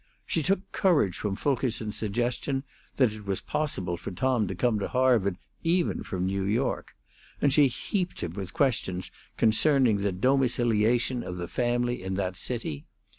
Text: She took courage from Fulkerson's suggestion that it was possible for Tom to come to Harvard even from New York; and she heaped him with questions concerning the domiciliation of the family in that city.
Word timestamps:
She 0.25 0.41
took 0.41 0.71
courage 0.71 1.15
from 1.19 1.35
Fulkerson's 1.35 1.95
suggestion 1.95 2.63
that 2.95 3.13
it 3.13 3.27
was 3.27 3.39
possible 3.39 3.97
for 3.97 4.09
Tom 4.09 4.47
to 4.47 4.55
come 4.55 4.79
to 4.79 4.87
Harvard 4.87 5.37
even 5.63 6.01
from 6.01 6.25
New 6.25 6.41
York; 6.43 6.95
and 7.39 7.53
she 7.53 7.67
heaped 7.67 8.21
him 8.23 8.31
with 8.31 8.51
questions 8.51 9.11
concerning 9.37 9.97
the 9.97 10.11
domiciliation 10.11 11.21
of 11.21 11.37
the 11.37 11.47
family 11.47 12.01
in 12.01 12.15
that 12.15 12.35
city. 12.35 12.87